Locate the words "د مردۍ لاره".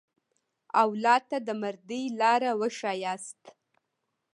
1.47-2.51